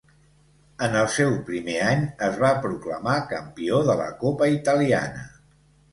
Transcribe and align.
En 0.85 0.95
el 1.01 1.09
seu 1.15 1.35
primer 1.49 1.75
any 1.89 2.01
es 2.29 2.39
va 2.45 2.51
proclamar 2.65 3.19
campió 3.35 3.83
de 3.91 4.01
la 4.03 4.09
Copa 4.25 4.49
Italiana. 4.59 5.29